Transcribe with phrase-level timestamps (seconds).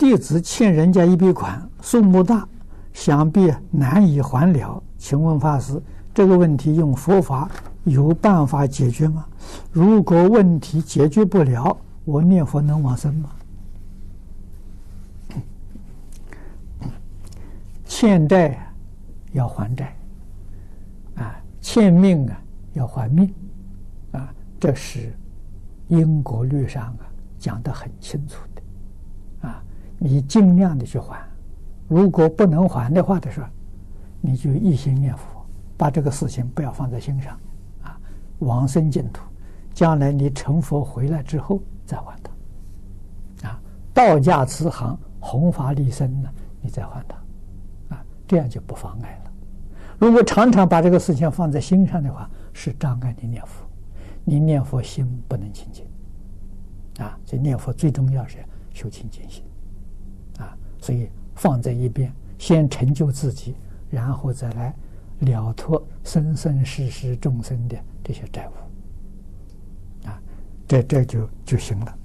[0.00, 2.48] 弟子欠人家一笔款，数目大，
[2.94, 4.82] 想必难以还了。
[4.96, 5.78] 请问法师，
[6.14, 7.50] 这个问题用佛法
[7.84, 9.26] 有办法解决吗？
[9.70, 11.76] 如果问题解决不了，
[12.06, 13.30] 我念佛能往生吗？
[17.84, 18.58] 欠债
[19.32, 19.94] 要还债，
[21.16, 22.40] 啊，欠命啊
[22.72, 23.30] 要还命，
[24.12, 25.14] 啊，这是
[25.88, 27.00] 因果律上啊
[27.38, 29.62] 讲得很清楚的，啊，
[30.02, 31.22] 你尽量的去还，
[31.86, 33.46] 如果不能还的话的时候，
[34.22, 35.24] 你就一心念佛，
[35.76, 37.38] 把这个事情不要放在心上，
[37.82, 38.00] 啊，
[38.38, 39.22] 往生净土，
[39.74, 43.60] 将来你成佛回来之后再还他，啊，
[43.92, 46.30] 道家慈航，弘法利生呢，
[46.62, 47.94] 你再还他。
[47.94, 49.30] 啊这样就不妨碍了。
[49.98, 53.66] 如果常常把这个事情放在心上的话，是障碍你念佛。
[54.24, 55.84] 你念佛心不能清净
[57.04, 57.18] 啊！
[57.24, 58.38] 所以念佛最重要是
[58.72, 59.42] 修清净心
[60.40, 60.56] 啊！
[60.80, 63.54] 所以放在一边，先成就自己，
[63.90, 64.74] 然后再来
[65.20, 70.20] 了脱生生世世众生的这些债务啊！
[70.66, 71.98] 这这就就行了。